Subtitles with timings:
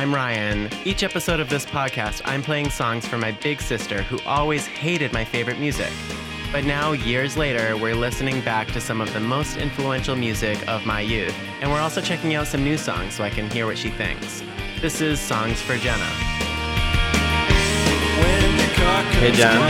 [0.00, 0.70] I'm Ryan.
[0.86, 5.12] Each episode of this podcast, I'm playing songs for my big sister who always hated
[5.12, 5.92] my favorite music.
[6.50, 10.86] But now, years later, we're listening back to some of the most influential music of
[10.86, 11.34] my youth.
[11.60, 14.42] And we're also checking out some new songs so I can hear what she thinks.
[14.80, 16.02] This is Songs for Jenna.
[19.20, 19.60] Hey, Jen.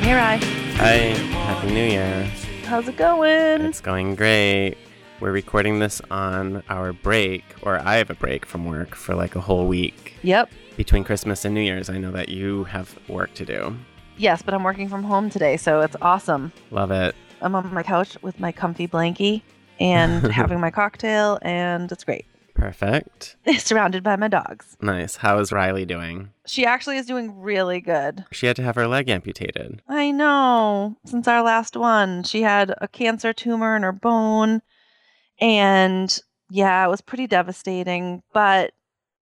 [0.00, 0.38] Hey, Rye.
[0.76, 0.96] Hi,
[1.44, 2.24] Happy New Year.
[2.64, 3.60] How's it going?
[3.66, 4.78] It's going great.
[5.20, 9.36] We're recording this on our break, or I have a break from work for like
[9.36, 10.48] a whole week Yep.
[10.78, 11.90] between Christmas and New Year's.
[11.90, 13.76] I know that you have work to do.
[14.16, 16.52] Yes, but I'm working from home today, so it's awesome.
[16.70, 17.14] Love it.
[17.42, 19.42] I'm on my couch with my comfy blankie
[19.78, 22.24] and having my cocktail, and it's great.
[22.54, 23.36] Perfect.
[23.58, 24.76] Surrounded by my dogs.
[24.82, 25.16] Nice.
[25.16, 26.30] How is Riley doing?
[26.46, 28.24] She actually is doing really good.
[28.32, 29.80] She had to have her leg amputated.
[29.88, 30.96] I know.
[31.06, 34.60] Since our last one, she had a cancer tumor in her bone.
[35.40, 36.18] And
[36.50, 38.72] yeah, it was pretty devastating, but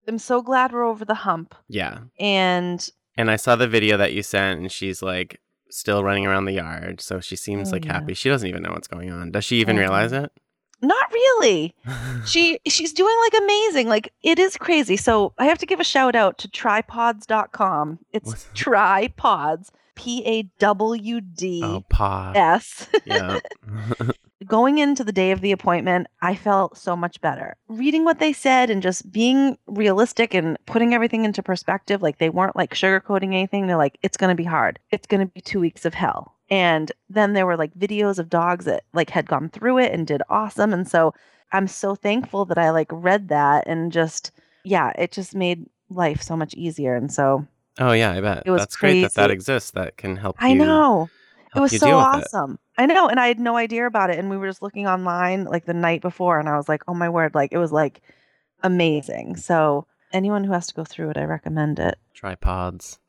[0.08, 1.54] I'm so glad we're over the hump.
[1.68, 2.00] Yeah.
[2.20, 6.46] And And I saw the video that you sent, and she's like still running around
[6.46, 7.02] the yard.
[7.02, 7.94] So she seems Oh, like yeah.
[7.94, 8.14] happy.
[8.14, 9.32] She doesn't even know what's going on.
[9.32, 9.80] Does she even Mhm.
[9.80, 10.32] realize it?
[10.80, 11.74] not really.
[12.28, 15.84] she she's doing like amazing like it is crazy so i have to give a
[15.84, 22.32] shout out to tripawds.com it's What's- tripods p-a-w-d-s oh, paw.
[23.06, 23.40] Yeah.
[24.48, 28.34] going into the day of the appointment i felt so much better reading what they
[28.34, 33.34] said and just being realistic and putting everything into perspective like they weren't like sugarcoating
[33.34, 35.94] anything they're like it's going to be hard it's going to be two weeks of
[35.94, 39.92] hell and then there were like videos of dogs that like had gone through it
[39.92, 41.14] and did awesome and so
[41.52, 44.32] i'm so thankful that i like read that and just
[44.64, 47.46] yeah it just made life so much easier and so
[47.80, 48.44] oh, yeah, I bet.
[48.46, 50.56] It was That's great that that exists that can help i you.
[50.56, 51.10] know
[51.56, 52.54] it was so awesome.
[52.54, 52.60] it.
[52.78, 54.20] I know, and I had no idea about it.
[54.20, 56.94] And we were just looking online like the night before, and I was like, "Oh
[56.94, 58.02] my word!" Like it was like
[58.64, 59.36] amazing.
[59.38, 61.98] So anyone who has to go through it, I recommend it.
[62.16, 63.00] Tripawds.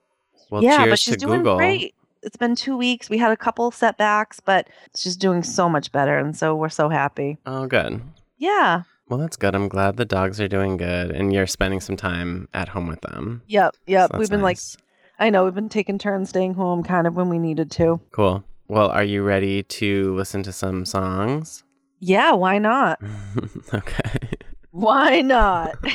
[0.51, 1.57] Well, yeah, but she's doing Google.
[1.57, 1.95] great.
[2.23, 3.09] It's been two weeks.
[3.09, 6.89] We had a couple setbacks, but she's doing so much better, and so we're so
[6.89, 7.39] happy.
[7.47, 8.01] Oh, good.
[8.39, 8.83] Yeah.
[9.09, 9.55] Well, that's good.
[9.55, 13.01] I'm glad the dogs are doing good and you're spending some time at home with
[13.01, 13.43] them.
[13.47, 13.77] Yep.
[13.87, 14.11] Yep.
[14.11, 14.59] that's We've been like.
[15.19, 18.01] I know we've been taking turns staying home, kind of when we needed to.
[18.13, 18.45] Cool.
[18.69, 21.65] Well, are you ready to listen to some songs?
[22.01, 22.33] Yeah.
[22.33, 23.01] Why not?
[23.75, 24.31] okay.
[24.71, 25.75] Why not?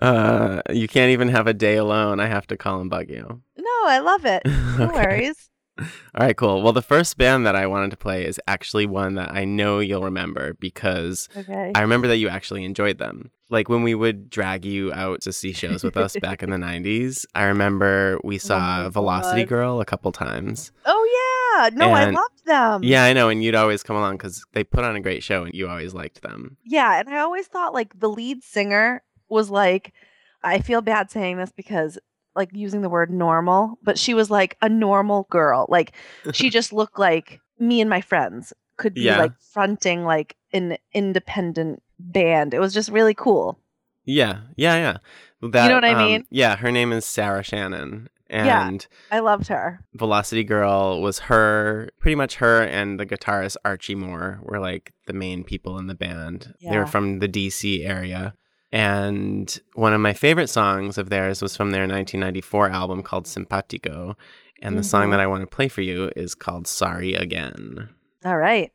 [0.00, 2.18] Uh, you can't even have a day alone.
[2.18, 3.42] I have to call and bug you.
[3.58, 4.42] no, I love it.
[4.78, 4.94] No Okay.
[4.94, 5.50] worries.
[5.78, 5.86] All
[6.26, 6.62] right, cool.
[6.62, 9.78] Well, the first band that I wanted to play is actually one that I know
[9.80, 11.72] you'll remember because Okay.
[11.74, 13.30] I remember that you actually enjoyed them.
[13.52, 16.56] Like when we would drag you out to see shows with us back in the
[16.70, 19.48] 90s, I remember we oh saw my Velocity God.
[19.48, 20.72] Girl a couple times.
[20.86, 22.82] Oh yeah, no, I loved them.
[22.82, 23.28] Yeah, I know.
[23.28, 25.92] And you'd always come along because they put on a great show and you always
[25.92, 26.56] liked them.
[26.64, 29.92] yeah, and I always thought like the lead singer was like,
[30.42, 31.98] I feel bad saying this because
[32.34, 35.66] like using the word normal, but she was like a normal girl.
[35.68, 35.92] Like
[36.32, 39.18] she just looked like me and my friends could be Yeah.
[39.18, 42.54] like fronting like an independent band.
[42.54, 43.58] It was just really cool.
[44.04, 44.96] Yeah, yeah, yeah.
[45.50, 46.26] That, you know what I um, mean?
[46.30, 48.08] Yeah, her name is Sarah Shannon.
[48.30, 48.66] Yeah.
[48.66, 49.80] And I loved her.
[49.94, 55.12] Velocity Girl was her, pretty much her and the guitarist Archie Moore were like the
[55.12, 56.54] main people in the band.
[56.62, 58.34] They were from the DC area.
[58.72, 64.16] And one of my favorite songs of theirs was from their 1994 album called Simpatico.
[64.62, 65.10] And the song Mhm.
[65.10, 67.90] that I want to play for you is called Sorry Again.
[68.24, 68.72] All right.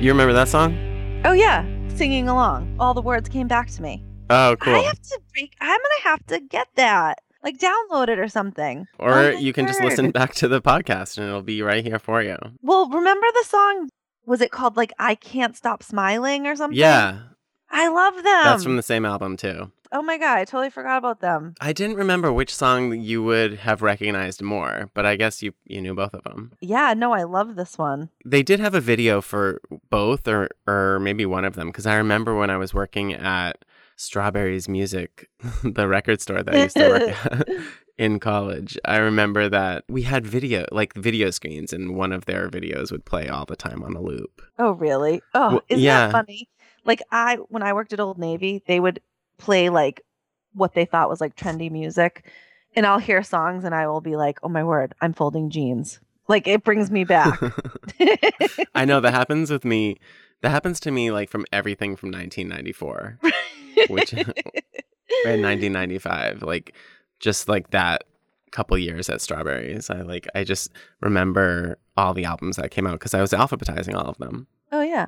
[0.00, 0.74] You remember that song?
[1.26, 2.74] Oh yeah, singing along.
[2.80, 4.02] All the words came back to me.
[4.30, 4.74] Oh, cool.
[4.76, 5.20] I have to.
[5.34, 7.18] Break, I'm gonna have to get that.
[7.44, 8.86] Like download it or something.
[8.98, 11.98] or Oh you can just listen back to the podcast and it'll be right here
[11.98, 12.36] for you.
[12.62, 13.90] Well, remember the song?
[14.24, 16.78] Was it called like "I Can't Stop Smiling" or something?
[16.78, 17.18] Yeah,
[17.70, 18.24] I love them.
[18.24, 19.70] that's from the same album too.
[19.92, 21.54] Oh my god, I totally forgot about them.
[21.60, 25.80] I didn't remember which song you would have recognized more, but I guess you you
[25.80, 26.52] knew both of them.
[26.60, 28.10] Yeah, no, I love this one.
[28.24, 29.60] They did have a video for
[29.90, 33.64] both or or maybe one of them because I remember when I was working at
[33.96, 35.28] Strawberries Music,
[35.64, 37.48] the record store that I used to work at
[37.98, 38.78] in college.
[38.84, 43.04] I remember that we had video like video screens and one of their videos would
[43.04, 44.40] play all the time on a loop.
[44.58, 45.20] Oh really?
[45.34, 46.06] Oh, Well, isn't yeah.
[46.06, 46.48] that funny?
[46.84, 49.00] Like I, when I worked at Old Navy, they would
[49.40, 50.02] play like
[50.54, 52.30] what they thought was like trendy music,
[52.76, 56.00] and I'll hear songs and I will be like, "Oh my word, I'm folding jeans."
[56.28, 57.40] Like it brings me back.
[58.74, 59.98] I know that happens with me.
[60.42, 63.18] That happens to me like from everything from 1994
[63.88, 66.42] Which- and 1995.
[66.42, 66.74] Like
[67.18, 68.04] just like that
[68.52, 69.90] couple years at Strawberries.
[69.90, 70.70] I like I just
[71.00, 74.46] remember all the albums that came out because I was alphabetizing all of them.
[74.72, 75.06] Oh yeah.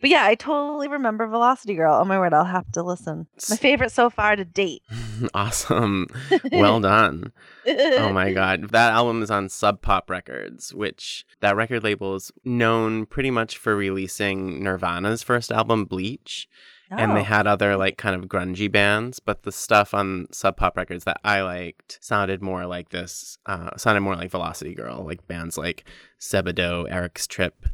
[0.00, 1.94] But yeah, I totally remember Velocity Girl.
[1.94, 3.26] Oh my word, I'll have to listen.
[3.50, 4.82] My favorite so far to date.
[5.34, 6.06] awesome.
[6.52, 7.32] Well done.
[7.66, 8.70] Oh my god.
[8.70, 13.56] That album is on Sub Pop Records, which that record label is known pretty much
[13.58, 16.48] for releasing Nirvana's first album Bleach.
[16.90, 17.24] and they Oh.
[17.24, 21.18] had other like kind of grungy bands but the stuff on sub pop records that
[21.24, 25.84] i liked sounded more like this uh, sounded more like velocity girl like bands like
[26.20, 27.66] sebadoh eric's trip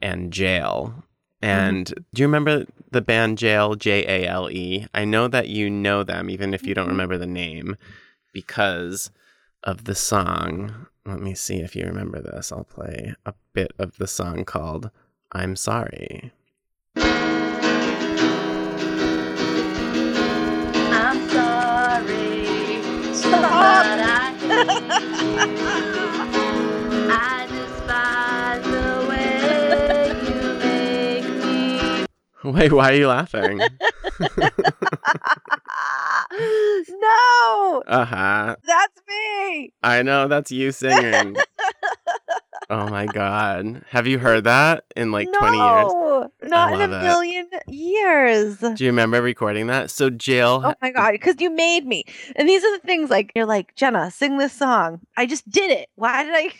[0.00, 1.02] and jale
[1.40, 6.52] and do you remember the band jale j-a-l-e i know that you know them even
[6.54, 6.90] if you don't Mhm.
[6.92, 7.76] remember the name
[8.32, 9.10] because
[9.64, 10.86] of the song.
[11.04, 12.52] Let me see if you remember this.
[12.52, 14.90] I'll play a bit of the song called
[15.32, 16.32] i'm sorry.
[20.90, 22.82] I'm sorry,
[23.14, 23.84] Stop.
[32.44, 33.60] wait why are you laughing
[36.88, 38.56] no, Uh-huh.
[38.64, 39.72] that's me.
[39.82, 41.36] I know that's you singing.
[42.70, 43.82] oh my god.
[43.90, 45.86] Have you heard that in like 20 years?
[45.86, 47.02] No, not in a it.
[47.02, 48.58] million years.
[48.58, 49.90] Do you remember recording that?
[49.90, 52.04] So Jale Oh my god, because you made me.
[52.36, 55.00] And these are the things like you're like, Jenna, sing this song.
[55.16, 55.88] I just did it.
[55.94, 56.50] Why did I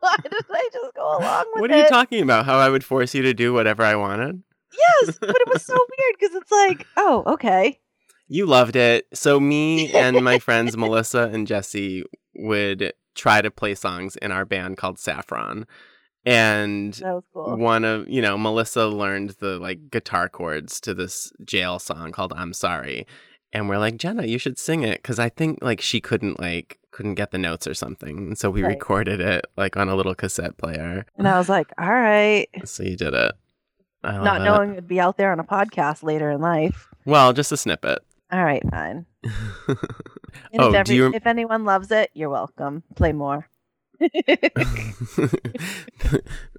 [0.00, 1.60] why did I just go along with it?
[1.60, 2.46] What are you talking about?
[2.46, 4.42] How I would force you to do whatever I wanted?
[4.78, 7.78] Yes, but it was so weird because it's like, oh, okay.
[8.28, 9.06] You loved it.
[9.12, 12.04] So me and my friends Melissa and Jesse
[12.36, 15.66] would try to play songs in our band called Saffron.
[16.26, 16.98] And
[17.34, 17.56] cool.
[17.58, 22.32] one of you know melissa learned the like guitar chords to this jale song called
[22.34, 23.06] i'm sorry
[23.52, 26.78] and we're like jenna you should sing it because i think like she couldn't like
[26.92, 28.70] couldn't get the notes or something and so we Right.
[28.70, 32.48] recorded it like on a little cassette player And I was like, all right.
[32.64, 33.32] so you did it
[34.04, 34.44] Not it.
[34.44, 36.88] knowing it'd be out there on a podcast later in life.
[37.04, 37.98] well just a snippet
[38.32, 39.06] All right, fine.
[40.58, 42.82] Oh, if, every, you if anyone loves it, you're welcome.
[42.96, 43.48] Play more.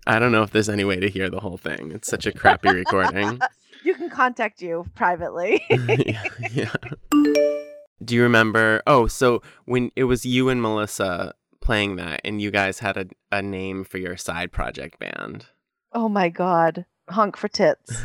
[0.07, 2.31] i don't know if there's any way to hear the whole thing it's such a
[2.31, 3.39] crappy recording
[3.83, 5.61] you can contact you privately.
[5.69, 6.73] yeah, yeah.
[8.03, 8.81] Do you remember?
[8.87, 13.05] Oh, so when it was you and Melissa playing that, and you guys had a,
[13.31, 15.47] a name for your side project band.
[15.93, 16.85] oh my god.
[17.09, 18.01] Honk for tits.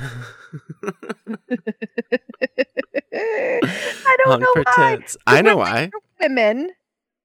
[3.12, 4.96] I don't Honk know for why.
[4.96, 5.16] tits.
[5.26, 5.90] I know why.
[6.20, 6.70] Women,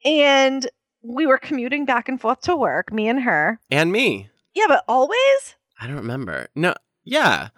[0.04, 0.68] and
[1.02, 3.60] we were commuting back and forth to work, me and her.
[3.70, 4.30] And me.
[4.54, 5.56] Yeah, but always.
[5.80, 6.48] I don't remember.
[6.56, 7.50] No, yeah.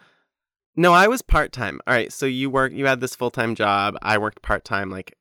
[0.75, 1.79] No, I was part time.
[1.87, 2.71] All right, so you work.
[2.73, 3.95] You had this full time job.
[4.01, 5.15] I worked part time, like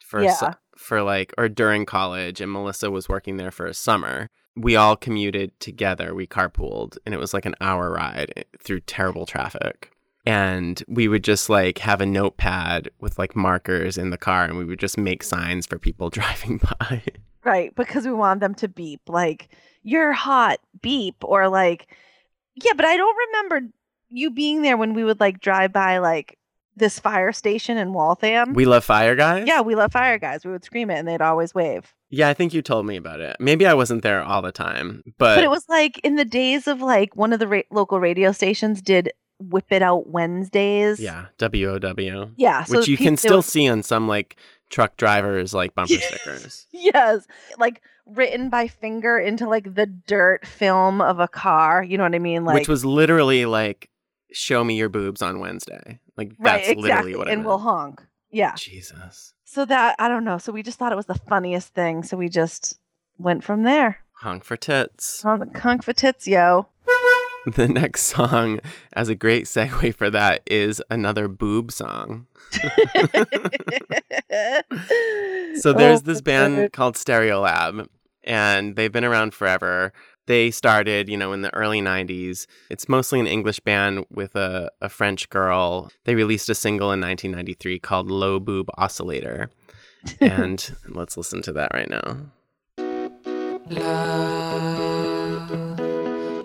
[0.00, 0.54] for su- Yeah.
[0.76, 4.28] for like or during college, and Melissa was working there for a summer.
[4.56, 6.14] We all commuted together.
[6.14, 9.92] We carpooled, and it was like an hour ride eh, through terrible traffic.
[10.26, 14.58] And we would just like have a notepad with like markers in the car, and
[14.58, 17.02] we would just make signs for people driving by.
[17.44, 19.48] Right, because we want them to beep like
[19.82, 21.88] you're hot, beep, or like
[22.54, 23.72] yeah, but I don't remember
[24.08, 26.36] you being there when we would like drive by like
[26.76, 28.54] this fire station in Waltham.
[28.54, 29.44] we love Fire Guys.
[29.46, 30.44] yeah, we love fire guys.
[30.44, 31.92] We would scream it and they'd always wave.
[32.08, 32.28] yeah.
[32.28, 33.36] I think you told me about it.
[33.40, 36.66] Maybe I wasn't there all the time, but, But it was like in the days
[36.68, 41.00] of like one of the ra- local radio stations did whip it out Wednesdays.
[41.00, 42.30] yeah, WOW.
[42.36, 44.36] Yeah, so which you pe- can still was- see on some like
[44.70, 46.66] truck drivers like bumper stickers.
[46.72, 47.26] Yes.
[47.58, 51.82] Like written by finger into like the dirt film of a car.
[51.82, 52.44] You know what I mean?
[52.44, 53.89] Like which was literally like
[54.32, 56.00] show me your boobs on Wednesday.
[56.16, 56.82] Like right, that's exactly.
[56.82, 58.02] literally what it and we'll honk.
[58.30, 58.54] Yeah.
[58.54, 59.34] Jesus.
[59.44, 60.38] So that I don't know.
[60.38, 62.02] So we just thought it was the funniest thing.
[62.02, 62.78] So we just
[63.18, 63.98] went from there.
[64.14, 65.22] Honk for tits.
[65.22, 66.68] Honk honk for tits, yo.
[67.46, 68.60] The next song,
[68.92, 72.26] as a great segue for that, is another boob song.
[75.56, 77.86] So oh, there's Oh, this band called Stereolab,
[78.24, 79.92] and they've been around forever.
[80.26, 82.46] They started, you know, in the early 90s.
[82.70, 85.90] It's mostly an English band with a, a French girl.
[86.04, 89.50] They released a single in 1993 called Lo Boob Oscillator.
[90.20, 92.16] And let's listen to that right now.
[93.70, 93.86] La,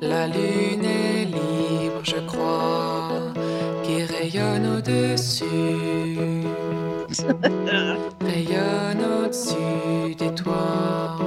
[0.01, 3.33] la lune est libre, je crois,
[3.83, 5.45] qui rayonne au-dessus,
[8.21, 11.17] rayonne au-dessus des toits.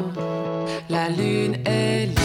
[0.88, 2.17] La lune est libre,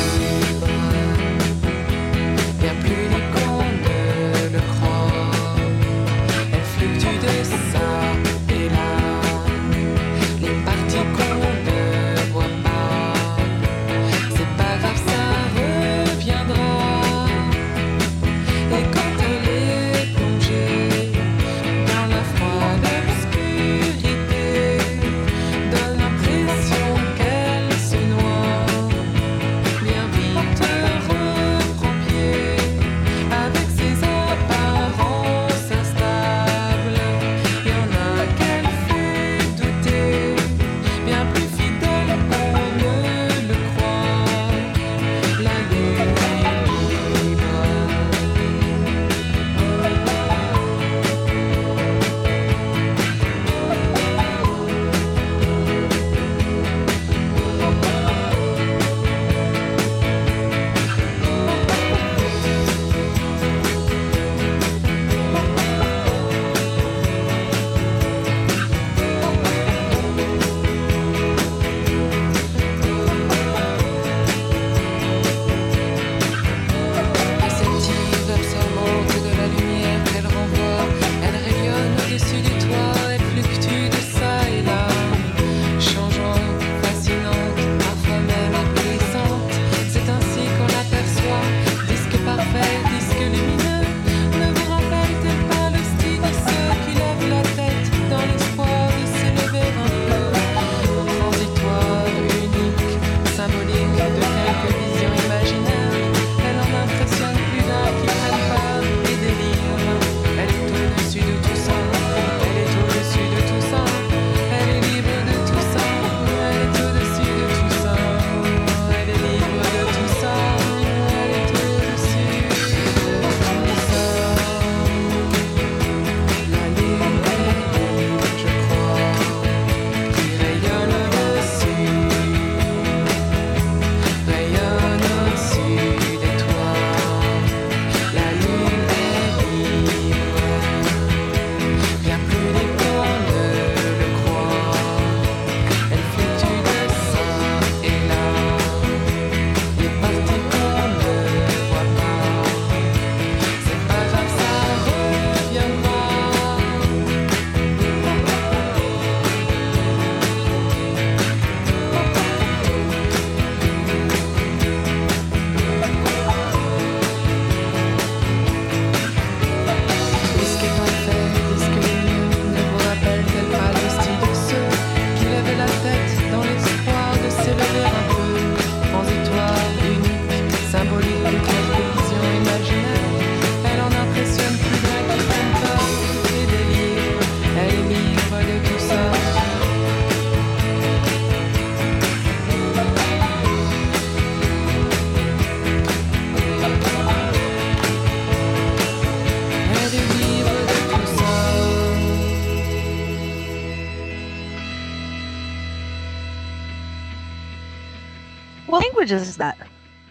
[209.12, 209.57] language is that?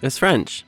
[0.03, 0.65] It's French.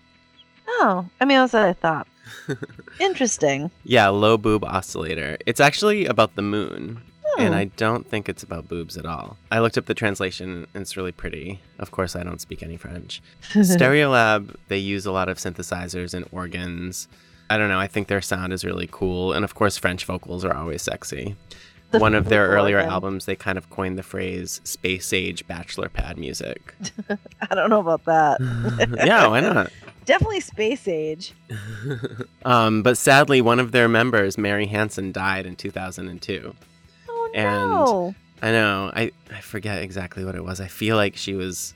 [0.66, 2.06] Oh, I mean, that's what I thought.
[3.00, 3.70] Interesting.
[3.84, 5.36] Yeah, Lo Boob Oscillator.
[5.46, 7.02] It's actually about the moon.
[7.36, 7.54] And Hmm.
[7.54, 9.36] I don't think it's about boobs at all.
[9.50, 11.58] I looked up the translation and it's really pretty.
[11.80, 13.20] Of course, I don't speak any French.
[13.52, 17.08] Stereolab, they use a lot of synthesizers and organs.
[17.50, 19.32] I don't know, I think their sound is really cool.
[19.32, 21.34] And of course, French vocals are always sexy.
[21.90, 25.88] The one of their earlier albums, they kind of coined the phrase space age bachelor
[25.88, 26.74] pad music.
[27.50, 28.40] I don't know about that.
[29.06, 29.70] yeah, why not?
[30.04, 31.32] Definitely space age.
[32.44, 36.54] Um, but sadly, one of their members, Mary Hansen, died in 2002.
[37.08, 38.14] Oh And- no.
[38.42, 38.90] I know.
[38.94, 40.60] I, I forget exactly what it was.
[40.60, 41.72] I feel like she was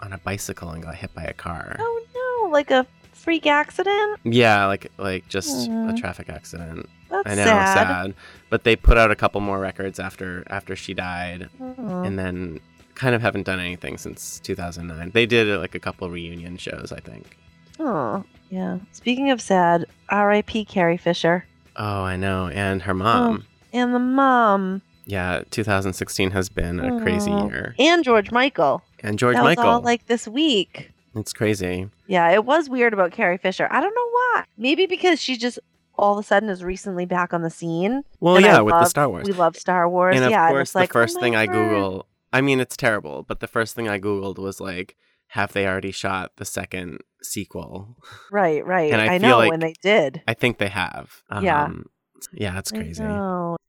[0.00, 1.76] on a bicycle and got hit by a car.
[1.78, 2.02] Oh
[2.44, 2.84] no, like a
[3.22, 4.20] freak accident?
[4.24, 6.88] Yeah, like like just a traffic accident.
[7.10, 7.74] That's I know, sad.
[7.74, 8.14] sad.
[8.50, 12.02] But they put out a couple more records after after she died, Aw.
[12.02, 12.60] and then
[12.94, 15.10] kind of haven't done anything since 2009.
[15.14, 17.36] They did uh, like a couple reunion shows, I think.
[17.80, 18.78] Oh, yeah.
[18.92, 20.66] Speaking of sad, R.I.P.
[20.66, 22.48] Carrie Fisher Oh, I know.
[22.48, 23.44] And her mom.
[23.72, 27.74] and the mom Yeah, 2016 has been a crazy year.
[27.78, 28.82] and George Michael.
[29.00, 29.64] And George that Michael.
[29.64, 30.90] was all like this week.
[31.16, 31.88] it's crazy.
[32.12, 33.66] Yeah, it was weird about Carrie Fisher.
[33.70, 34.44] I don't know why.
[34.58, 35.58] Maybe because she just
[35.94, 38.02] all of a sudden is recently back on the scene.
[38.20, 39.26] Well, And I yeah, with the love- Star Wars.
[39.26, 40.16] We love Star Wars.
[40.16, 41.46] and of yeah, and course, it's like, the first oh thing I.
[41.46, 44.96] Google, I mean, it's terrible, but the first thing I Googled was like,
[45.28, 47.96] have they already shot the second sequel?
[48.30, 48.92] Right, right.
[48.92, 50.20] And I I, feel know like- when they did.
[50.28, 51.22] I think they have.
[51.40, 51.64] Yeah.
[51.64, 51.86] Um,
[52.34, 53.02] yeah, it's crazy.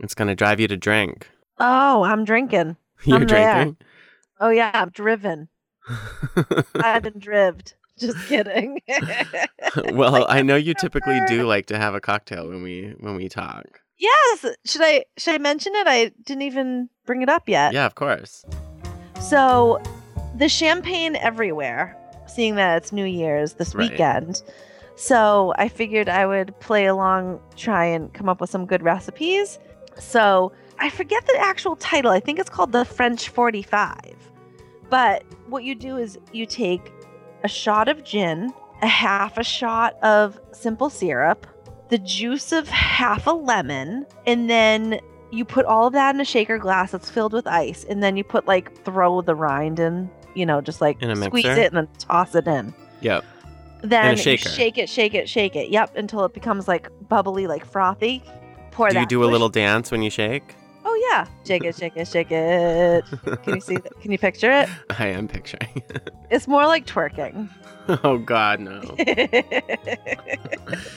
[0.01, 1.29] It's going to drive you to drink.
[1.59, 2.75] Oh, I'm drinking.
[3.05, 3.53] You're I'm there.
[3.63, 3.77] drinking?
[4.41, 5.47] Oh yeah, I'm driven.
[6.75, 7.75] I've been drived.
[7.99, 8.79] Just kidding.
[9.93, 13.15] well, Like, I know you typically do like to have a cocktail when we when
[13.15, 13.81] we talk.
[13.97, 14.45] yes.
[14.65, 15.87] Should I should I mention it?
[15.87, 17.73] I didn't even bring it up yet.
[17.73, 18.43] Yeah, of course.
[19.21, 19.81] So,
[20.35, 21.95] the champagne everywhere,
[22.27, 23.89] seeing that it's New Year's this Right.
[23.91, 24.41] weekend.
[24.95, 29.59] So, I figured I would play along, try and come up with some good recipes.
[29.97, 32.11] So, I forget the actual title.
[32.11, 33.95] I think it's called the French 45.
[34.89, 36.91] But what you do is you take
[37.43, 41.47] a shot of gin, a half a shot of simple syrup,
[41.89, 44.99] the juice of half a lemon, and then
[45.31, 48.17] you put all of that in a shaker glass that's filled with ice, and then
[48.17, 51.51] you put like throw the rind in, you know, just like squeeze mixer?
[51.51, 52.73] it and then toss it in.
[53.01, 53.25] Yep.
[53.81, 55.69] Then shake it, shake it, shake it.
[55.69, 58.23] Yep, until it becomes like bubbly, like frothy.
[58.71, 59.01] Pour Do that.
[59.01, 60.55] you do a little dance when you shake?
[60.85, 63.05] Oh yeah, shake it, shake it, shake it.
[63.43, 63.75] Can you see?
[63.77, 63.99] That?
[64.01, 64.69] Can you picture it?
[64.99, 65.81] I am picturing.
[66.29, 67.47] It's more like twerking.
[68.03, 68.81] oh God, no.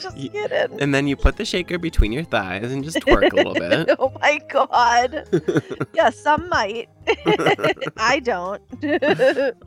[0.01, 0.81] just kidding.
[0.81, 3.91] And then you put the shaker between your thighs and just twerk a little bit.
[3.99, 5.29] oh my god.
[5.93, 6.89] yeah, some might.
[7.99, 8.63] I don't.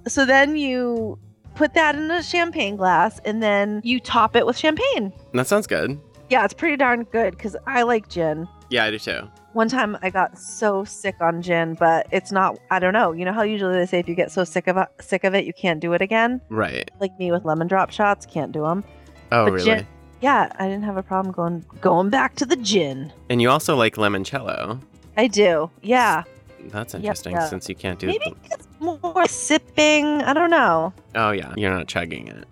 [0.08, 1.19] so then you
[1.53, 5.13] put that in a champagne glass and then you top it with champagne.
[5.34, 5.99] that sounds good.
[6.32, 8.47] Yeah, it's pretty darn good because I like gin.
[8.71, 9.29] Yeah, I do too.
[9.53, 12.59] One time I got so sick on gin, but it's not.
[12.69, 13.12] I don't know.
[13.13, 15.33] You know how usually they say if you get so sick of it, sick of
[15.33, 16.39] it, you can't do it again.
[16.49, 16.89] Right.
[16.99, 18.83] Like me with lemon drop shots, can't do them.
[19.31, 19.65] Oh, But really?
[19.65, 19.88] gin-
[20.21, 23.12] Yeah, I didn't have a problem going going back to the gin.
[23.29, 24.79] And you also like limoncello.
[25.17, 25.71] I do.
[25.81, 26.23] Yeah.
[26.65, 27.47] That's interesting yeah.
[27.47, 30.05] since you can't do Maybe the- it's more sipping.
[30.21, 30.93] I don't know.
[31.15, 32.45] Oh yeah, you're not chugging it.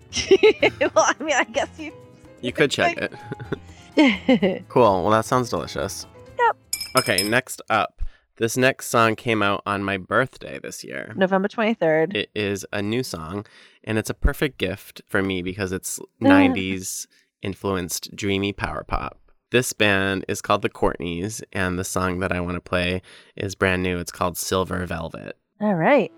[0.94, 1.92] well, I mean, I guess you.
[2.40, 2.96] You could chug
[3.96, 4.64] it.
[4.68, 5.02] Cool.
[5.02, 6.06] Well, that sounds delicious.
[6.98, 8.02] Okay, next up.
[8.38, 11.12] This next song came out on my birthday this year.
[11.14, 12.16] November twenty third.
[12.16, 13.46] It is a new song,
[13.84, 16.26] and it's a perfect gift for me because it's Uh.
[16.26, 17.06] 90s
[17.40, 19.16] influenced dreamy power pop.
[19.52, 23.00] This band is called the Courtneys, and the song that I want to play
[23.36, 23.98] is brand new.
[23.98, 25.36] It's called Silver Velvet.
[25.60, 26.10] All right.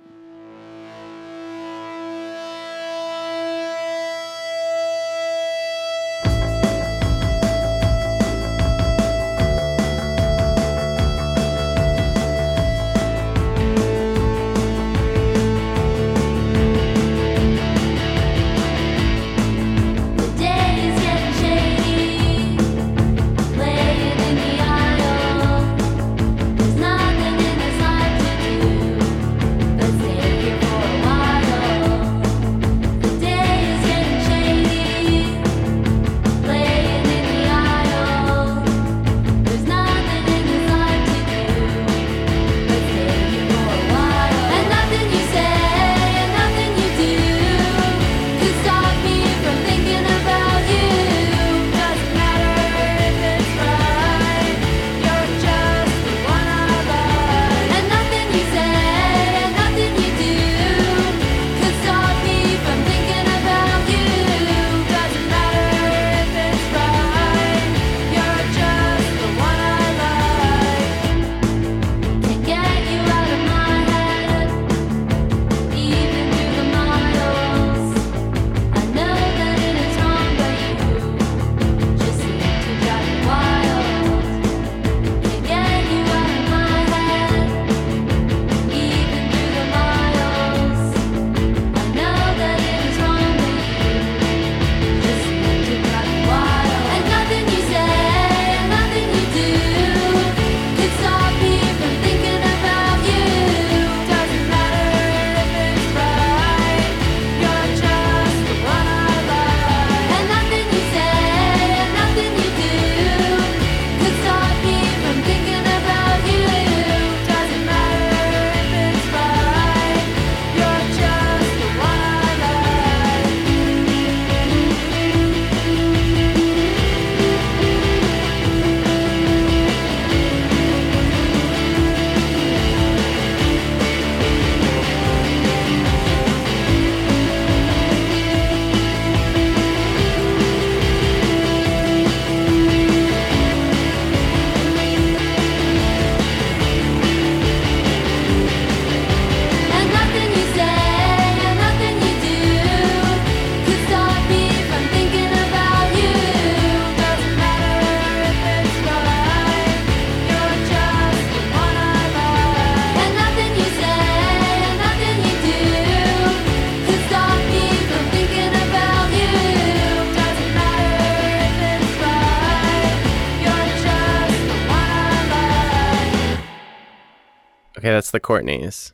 [178.11, 178.92] The Courtneys.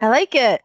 [0.00, 0.62] I like it.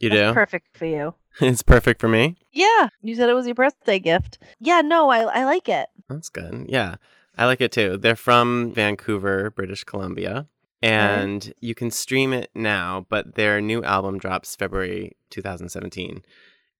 [0.00, 0.34] You That's do?
[0.34, 1.14] perfect for you.
[1.40, 2.36] it's perfect for me.
[2.52, 4.38] Yeah, you said it was your birthday gift.
[4.60, 5.88] Yeah, no, I I like it.
[6.08, 6.66] That's good.
[6.68, 6.96] Yeah,
[7.36, 7.96] I like it too.
[7.96, 10.46] They're from Vancouver, British Columbia,
[10.82, 16.22] and you can stream it now, but their new album drops February 2017.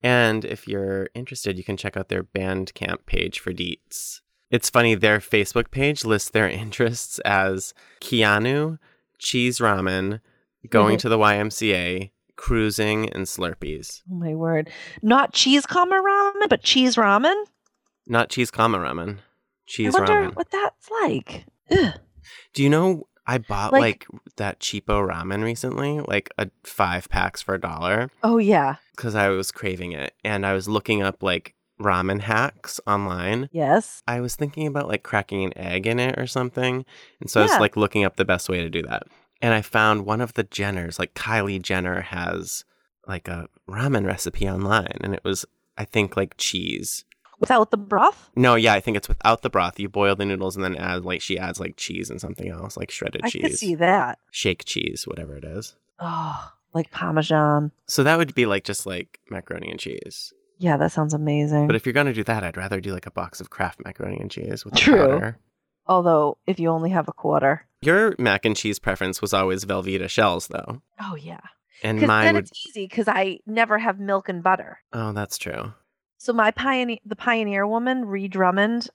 [0.02, 4.20] And if you're interested, you can check out their Bandcamp page for deets.
[4.50, 8.78] It's funny, their Facebook page lists their interests as Keanu,
[9.18, 10.20] cheese ramen,
[10.70, 14.02] going to the YMCA, cruising, and Slurpees.
[14.10, 14.70] Oh my word!
[15.02, 17.44] Not cheese comma ramen, but cheese ramen.
[18.06, 19.18] Not cheese comma ramen,
[19.66, 20.36] cheese I wonder ramen.
[20.36, 21.44] what that's like.
[21.70, 21.94] Ugh.
[22.54, 27.42] Do you know I bought Like- like, that cheapo ramen recently, like a five packs
[27.42, 28.76] for a dollar, Oh yeah.
[28.96, 33.48] because I was craving it, and I was looking up like ramen hacks online.
[33.52, 34.02] Yes.
[34.08, 36.86] I was thinking about like cracking an egg in it or something,
[37.20, 39.02] and so I was like looking up the best way to do that,
[39.40, 42.64] and I found one of the Jenners, like Kylie Jenner, has
[43.06, 45.44] like a ramen recipe online, and it was
[45.76, 47.04] I think like cheese.
[47.40, 48.30] Without the broth.
[48.34, 49.78] No, yeah, I think it's without the broth.
[49.78, 52.76] You boil the noodles and then add like she adds like cheese and something else,
[52.76, 53.24] like shredded cheese.
[53.24, 54.18] I cheese could see that.
[54.32, 55.76] shake cheese, whatever it is.
[56.00, 57.70] Oh, like Parmesan.
[57.86, 60.32] So that would be like just like macaroni and cheese.
[60.58, 61.68] Yeah, that sounds amazing.
[61.68, 64.18] But if you're gonna do that, I'd rather do like a box of Kraft macaroni
[64.18, 64.96] and cheese with True.
[64.96, 65.38] powder.
[65.86, 67.64] Although, if you only have a quarter.
[67.80, 71.40] Your mac and cheese preference was always Velveeta shells, though, Oh yeah.
[71.82, 72.44] and mine then would.
[72.44, 74.80] it's easy because I never have milk and butter.
[74.92, 75.72] Oh, that's true.
[76.18, 78.88] So my pioneer, the pioneer woman, Ree Drummond,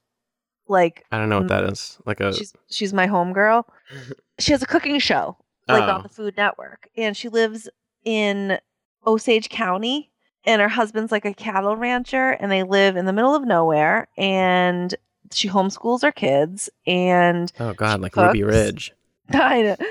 [0.67, 1.97] like I don't know what that is.
[2.05, 2.33] Like a.
[2.33, 3.63] she's she's my homegirl.
[4.39, 6.03] She has a cooking show like on Oh.
[6.03, 7.69] the Food Network, and she lives
[8.03, 8.57] in
[9.05, 10.09] Osage County.
[10.45, 14.09] And her husband's like a cattle rancher, and they live in the middle of nowhere.
[14.17, 14.93] And
[15.35, 18.27] she homeschools her kids, and Oh God, like cooks.
[18.27, 18.93] Ruby Ridge.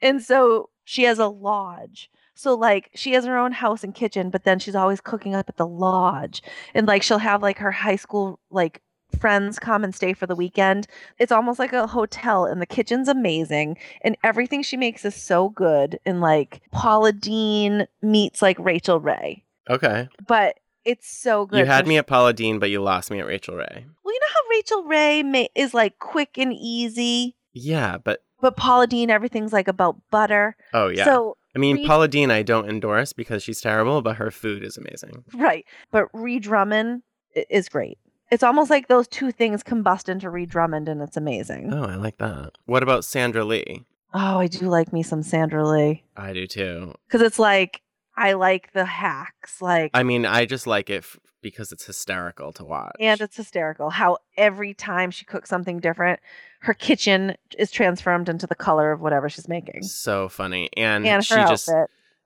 [0.00, 2.10] And so she has a lodge.
[2.34, 5.48] So like she has her own house and kitchen, but then she's always cooking up
[5.48, 6.42] at the lodge.
[6.72, 8.80] And like she'll have like her high school like
[9.18, 10.86] friends come and stay for the weekend.
[11.18, 15.48] It's almost like a hotel and the kitchen's amazing and everything she makes is so
[15.48, 19.42] good and like Paula Deen meets like Rachael Ray.
[19.68, 20.08] Okay.
[20.26, 21.58] But it's so good.
[21.60, 23.86] You had me at Paula Deen, but you lost me at Rachael Ray.
[24.04, 28.56] Well, you know how Rachael Ray ma- is like quick and easy, Yeah, but but
[28.56, 30.56] Paula Deen everything's like about butter.
[30.72, 31.04] oh yeah.
[31.04, 34.62] So I mean, Reed- Paula Deen, I don't endorse because she's terrible, but her food
[34.62, 35.24] is amazing.
[35.34, 35.64] Right.
[35.90, 37.02] But Ree Drummond
[37.50, 37.98] is great.
[38.30, 41.72] It's almost like those two things combust into Ree Drummond and it's amazing.
[41.72, 42.50] Oh, I like that.
[42.66, 43.84] What about Sandra Lee?
[44.14, 46.04] Oh, I do like me some Sandra Lee.
[46.16, 46.94] I do too.
[47.06, 47.80] Because it's like,
[48.18, 49.62] I like the hacks.
[49.62, 52.96] Like, I mean, I just like it f- because it's hysterical to watch.
[52.98, 56.18] and it's hysterical how every time she cooks something different,
[56.62, 59.82] her kitchen is transformed into the color of whatever she's making.
[59.84, 60.68] so funny.
[60.76, 61.70] And, And she her just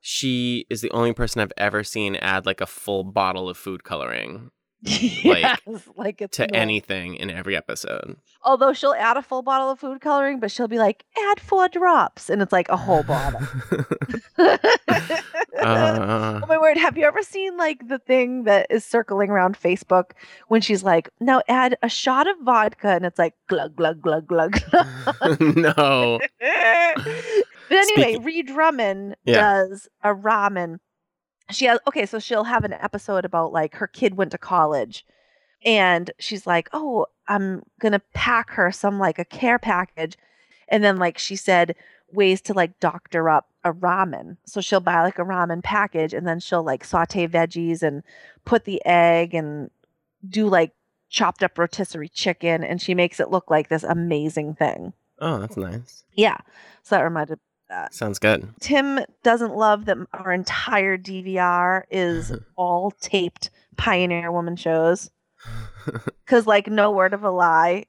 [0.01, 3.85] she is the only person I've ever seen add like a full bottle of food
[3.85, 4.51] coloring
[4.85, 5.61] yes,
[5.97, 6.61] like it's to normal.
[6.61, 8.17] anything in every episode.
[8.43, 11.69] Although she'll add a full bottle of food coloring, but she'll be like, add four
[11.69, 12.29] drops.
[12.29, 13.41] And it's like a whole bottle.
[14.39, 14.59] uh,
[16.43, 16.77] Oh my word!
[16.77, 20.13] Have you ever seen like the thing that is circling around Facebook
[20.49, 24.27] when she's like, "Now add a shot of vodka," and it's like glug glug glug
[24.27, 24.59] glug.
[25.41, 26.19] no.
[26.41, 26.51] but
[27.71, 29.41] anyway, Speaking- Ree Drummond Yeah.
[29.41, 30.79] does a ramen.
[31.51, 35.05] She has okay, so she'll have an episode about like her kid went to college,
[35.65, 40.17] and she's like, "Oh, I'm gonna pack her some like a care package,"
[40.69, 41.75] and then like she said
[42.13, 44.37] ways to like doctor up a ramen.
[44.47, 48.03] So she'll buy like a ramen package, and then she'll like saute veggies and
[48.45, 49.71] put the egg and
[50.29, 50.73] do like
[51.11, 54.93] chopped up rotisserie chicken, and she makes it look like this amazing thing.
[55.19, 56.05] Oh, that's nice.
[56.15, 56.39] Yeah.
[56.83, 57.39] So that reminded
[57.91, 58.49] Sounds good.
[58.61, 65.11] Tim doesn't love that our entire DVR is all taped Pioneer Woman shows.
[66.27, 67.87] Cause like no word of a lie,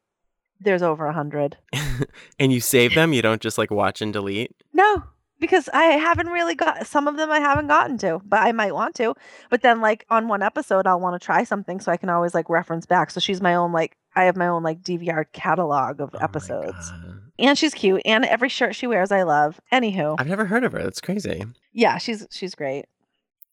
[0.59, 1.57] there's over a hundred.
[2.39, 3.13] and you save them?
[3.13, 4.55] You don't just like watch and delete?
[4.73, 5.03] No,
[5.39, 8.73] because I haven't really got some of them I haven't gotten to, but I might
[8.73, 9.13] want to.
[9.49, 12.33] But then like on one episode I'll want to try something so I can always
[12.33, 13.11] like reference back.
[13.11, 16.91] So she's my own like I have my own like DVR catalog of Oh episodes.
[17.39, 19.59] And she's cute and every shirt she wears I love.
[19.71, 20.15] Anywho.
[20.19, 20.83] I've never heard of her.
[20.83, 21.43] That's crazy.
[21.73, 22.85] Yeah, she's she's great.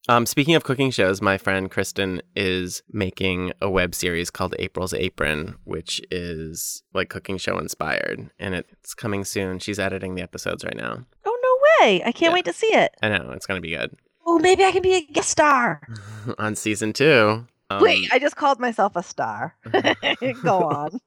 [0.09, 4.95] Um, speaking of cooking shows, my friend Kristen is making a web series called April's
[4.95, 9.59] Apron, which is like cooking show inspired, and it's coming soon.
[9.59, 11.05] She's editing the episodes right now.
[11.27, 12.03] Oh no way.
[12.03, 12.35] I can't Yeah.
[12.35, 12.93] wait to see it.
[13.03, 13.95] I know it's gonna be good
[14.27, 15.81] Oh, maybe I can be a guest star.
[16.39, 17.47] on season two.
[17.69, 19.55] Um, Wait, I just called myself a star.
[20.43, 21.01] Go on.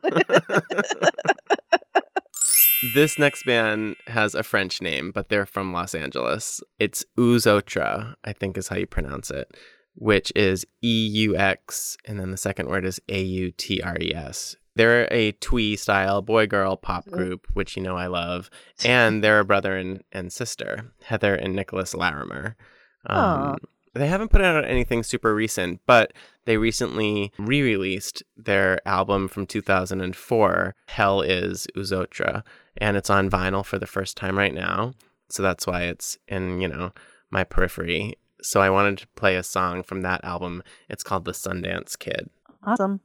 [2.94, 6.62] This next band has a French name, but they're from Los Angeles.
[6.80, 9.56] It's Eux Autres, I think is how you pronounce it,
[9.96, 13.96] which is E U X, and then the second word is A U T R
[14.02, 14.58] E S.
[14.76, 18.50] They're a twee style boy girl pop group, which you know I love,
[18.84, 22.58] and they're a brother and, and sister, Heather and Nicholas Larimer.
[23.06, 23.58] Um,
[24.00, 26.14] they haven't put out anything super recent, but
[26.46, 32.44] they recently re released their album from 2004, Hell is Eux Autres,
[32.78, 34.94] and it's on vinyl for the first time right now.
[35.30, 36.92] So that's why it's in, you know,
[37.30, 38.16] my periphery.
[38.42, 40.64] So I wanted to play a song from that album.
[40.90, 42.30] It's called The Sundance Kid.
[42.64, 43.00] Awesome.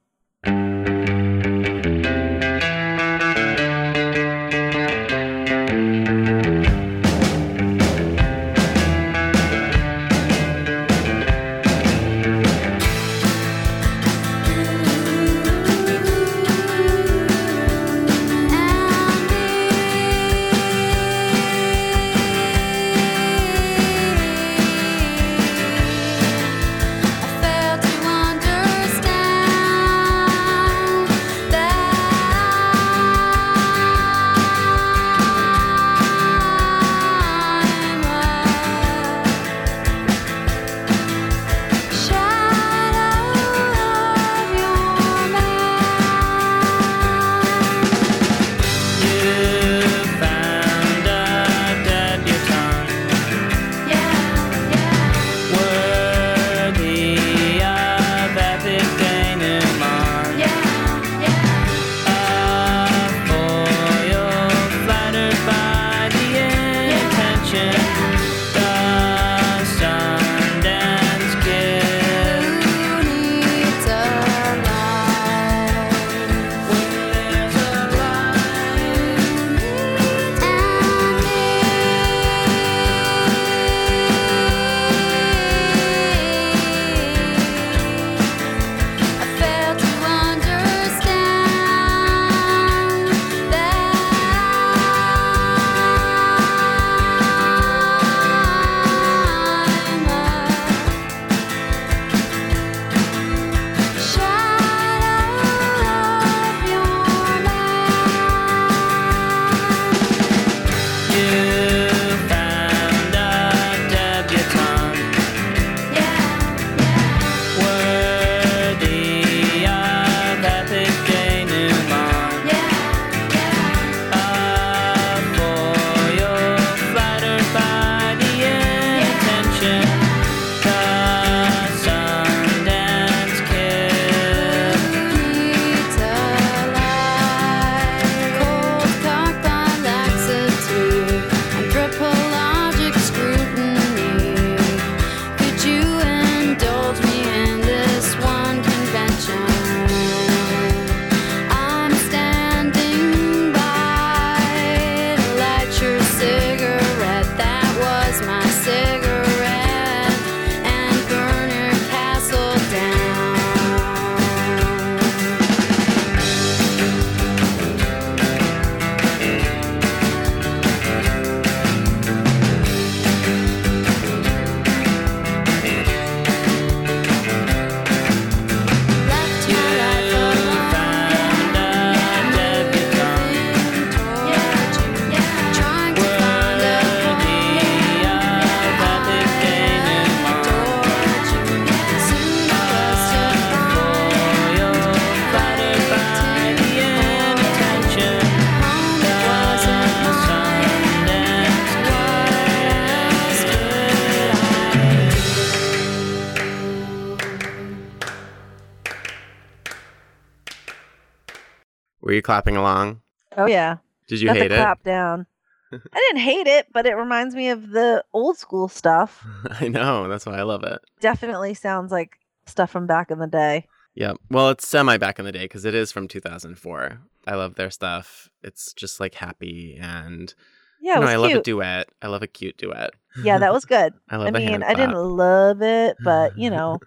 [212.28, 213.00] Clapping along?
[213.38, 213.78] Oh yeah.
[214.06, 214.58] Did you Got hate the it?
[214.58, 215.24] clap down.
[215.72, 219.24] I didn't hate it, but it reminds me of the old school stuff.
[219.60, 220.08] I know.
[220.08, 220.78] That's why I love it.
[221.00, 223.64] Definitely sounds like stuff from back in the day.
[223.94, 224.18] Yep.
[224.30, 227.00] Well, it's semi back in the day because it is from 2004.
[227.26, 228.28] I love their stuff.
[228.42, 230.34] It's just like happy and
[230.82, 231.88] Yeah, you know, I love a duet.
[232.02, 232.90] I love a cute duet.
[233.22, 233.94] yeah, that was good.
[234.10, 236.78] I love I mean, I didn't love it, but you know,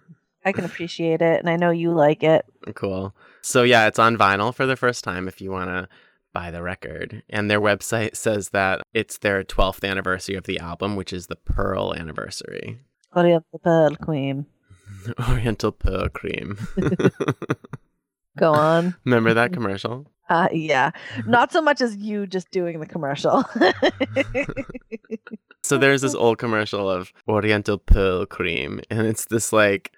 [0.44, 2.44] I can appreciate it, and I know you like it.
[2.74, 3.14] Cool.
[3.40, 5.88] So yeah, it's on vinyl for the first time if you want to
[6.32, 7.22] buy the record.
[7.28, 11.36] And their website says that it's their 12th anniversary of the album, which is the
[11.36, 12.80] Pearl anniversary.
[13.16, 14.46] Oriental Pearl Queen.
[15.28, 16.58] Oriental Pearl Cream.
[18.38, 18.94] Go on.
[19.04, 20.10] Remember that commercial?
[20.32, 20.90] Uh, yeah,
[21.26, 23.44] not so much as you just doing the commercial.
[25.64, 29.92] So there's this old commercial of Oriental Pearl Cream, and it's this like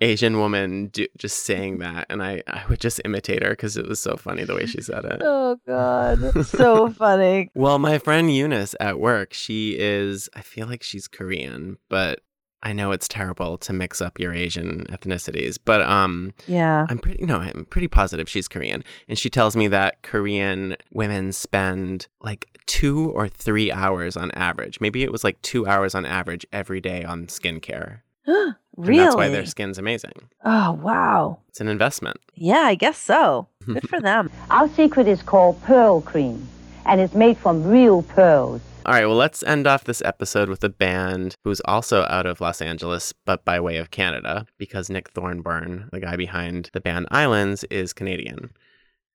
[0.00, 3.86] Asian woman do, just saying that, and I I would just imitate her because it
[3.86, 5.20] was so funny the way she said it.
[5.22, 7.50] oh God, so funny.
[7.54, 12.20] Well, my friend Eunice at work, she is, I feel like she's Korean, but
[12.62, 16.86] I know it's terrible to mix up your Asian ethnicities, but um Yeah.
[16.88, 18.84] I'm pretty no, I'm pretty positive she's Korean.
[19.08, 24.80] And she tells me that Korean women spend like 2 or 3 hours on average.
[24.80, 28.00] Maybe it was like 2 hours on average every day on skincare.
[28.26, 28.54] really?
[28.76, 30.12] And that's why their skin's amazing.
[30.44, 31.38] Oh wow.
[31.48, 32.18] It's an investment.
[32.34, 33.48] Yeah, I guess so.
[33.66, 34.30] Good for them.
[34.50, 36.46] Our secret is called pearl cream,
[36.86, 38.60] and it's made from real pearls.
[38.86, 42.40] All right, well, let's end off this episode with a band who's also out of
[42.40, 47.06] Los Angeles, but by way of Canada, because Nick Thorburn, the guy behind the band
[47.10, 48.50] Islands, is Canadian.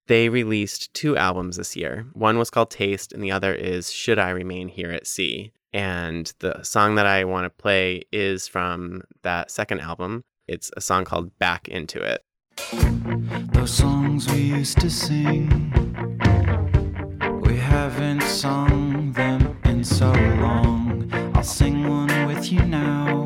[0.06, 2.06] They released two albums this year.
[2.12, 5.52] One was called Taste, and the other is Should I Remain Here at Sea.
[5.72, 10.22] And the song that I want to play is from that second album.
[10.46, 12.24] It's a song called Back Into It.
[13.52, 15.50] Those songs we used to sing,
[17.42, 19.45] we haven't sung them
[19.86, 21.08] so long.
[21.34, 23.25] I'll sing one with you now.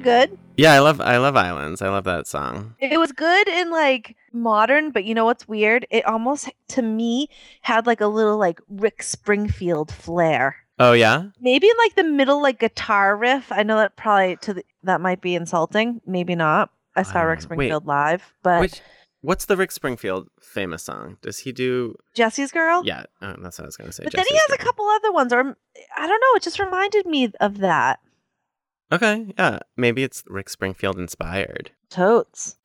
[0.00, 0.38] Of good.
[0.56, 1.80] Yeah, I love I love Islands.
[1.80, 2.74] I love that song.
[2.78, 5.86] It was good in like modern, but you know what's weird?
[5.90, 7.28] It almost to me
[7.62, 10.56] had like a little like Rick Springfield flair.
[10.78, 11.24] Oh yeah?
[11.40, 13.50] Maybe in like the middle like guitar riff.
[13.50, 16.00] I know that probably to the, that might be insulting.
[16.06, 16.70] Maybe not.
[16.96, 17.26] I saw Rick.
[17.26, 18.80] Um, wait, Springfield live, but Which
[19.22, 21.16] what's the Rick Springfield famous song?
[21.22, 22.82] Does he do Jessie's Girl.
[22.84, 24.04] Yeah, oh, that's what I was gonna say.
[24.04, 26.36] But then he has a couple other ones, or I don't know.
[26.36, 28.00] It just reminded me of that.
[28.92, 29.60] Okay, yeah.
[29.76, 31.70] Maybe it's Rick Springfield inspired.
[31.90, 32.56] Totes.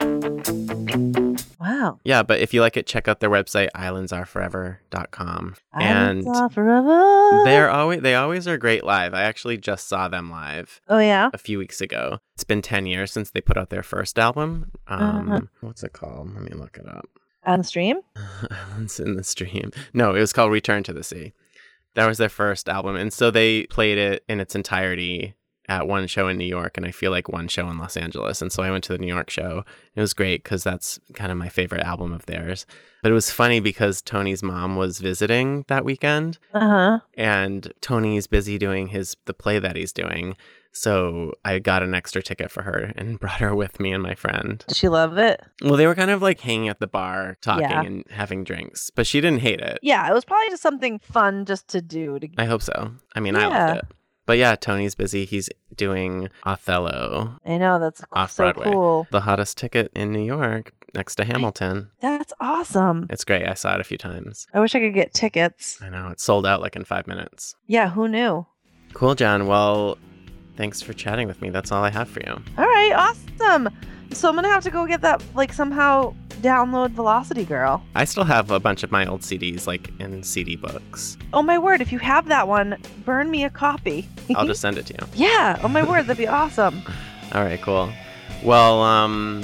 [1.59, 1.99] Wow.
[2.03, 5.55] Yeah, but if you like it, check out their website, islandsareforever.com.
[5.73, 5.83] And
[6.27, 7.41] Islands are forever.
[7.43, 9.13] they're always they always are great live.
[9.13, 11.29] I actually just saw them live Oh yeah.
[11.33, 12.19] a few weeks ago.
[12.35, 14.71] It's been 10 years since they put out their first album.
[14.87, 15.41] Um, Uh-huh.
[15.61, 16.33] What's it called?
[16.33, 17.07] Let me look it up.
[17.45, 17.97] On stream.
[18.51, 19.71] Islands in the Stream.
[19.93, 21.33] No, it was called Return to the Sea.
[21.93, 22.95] That was their first album.
[22.95, 25.35] And so they played it in its entirety
[25.67, 28.41] at one show in New York and I feel like one show in Los Angeles.
[28.41, 29.63] And so I went to the New York show.
[29.95, 32.65] It was great because that's kind of my favorite album of theirs.
[33.01, 36.99] But it was funny because Tony's mom was visiting that weekend Uh huh.
[37.15, 40.35] and Tony's busy doing his the play that he's doing.
[40.71, 44.13] So I got an extra ticket for her and brought her with me and my
[44.13, 44.63] friend.
[44.67, 45.41] Did she love it?
[45.63, 47.81] Well, they were kind of like hanging at the bar, talking Yeah.
[47.81, 49.79] and having drinks, but she didn't hate it.
[49.81, 52.19] Yeah, it was probably just something fun just to do.
[52.19, 52.27] To...
[52.37, 52.91] I hope so.
[53.15, 53.85] I mean, I loved it.
[54.25, 55.25] But yeah, Tony's busy.
[55.25, 58.71] He's doing Othello, I know that's Off so Broadway.
[58.71, 59.07] cool.
[59.11, 61.89] the hottest ticket in New York next to Hamilton.
[61.99, 63.07] That's awesome.
[63.09, 63.47] It's great.
[63.47, 64.47] I saw it a few times.
[64.53, 65.77] I wish I could get tickets.
[65.81, 66.07] I know.
[66.09, 67.55] It's sold out like in five minutes.
[67.67, 68.45] Yeah, who knew?
[68.93, 69.45] Cool, John.
[69.47, 69.97] Well,
[70.55, 71.49] thanks for chatting with me.
[71.49, 72.41] That's all I have for you.
[72.57, 73.69] All right, awesome.
[74.11, 77.83] So I'm gonna have to go get that, like somehow download Velocity Girl.
[77.95, 81.17] I still have a bunch of my old CDs, like in CD books.
[81.33, 81.81] Oh my word!
[81.81, 84.07] If you have that one, burn me a copy.
[84.35, 85.07] I'll just send it to you.
[85.13, 85.59] yeah.
[85.63, 86.81] Oh my word, that'd be awesome.
[87.33, 87.91] All right, cool.
[88.43, 89.43] Well, um,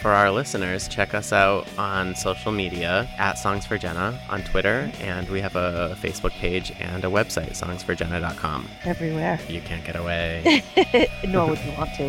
[0.00, 4.90] for our listeners, check us out on social media at Songs for Jenna on Twitter,
[5.00, 8.68] and we have a Facebook page and a website, songsforjenna.com.
[8.84, 9.38] Everywhere.
[9.48, 10.62] You can't get away.
[11.28, 12.06] Nor would you want to.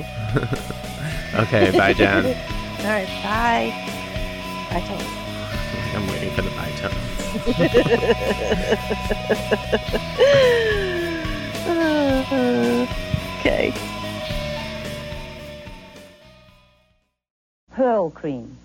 [1.42, 2.26] okay, bye, Jen.
[2.80, 3.08] All right.
[3.22, 3.72] Bye.
[4.70, 4.82] Bye.
[4.88, 5.06] Toast.
[5.94, 6.96] I'm waiting for the bye tone.
[13.40, 13.91] okay.
[17.76, 18.58] pearl cream.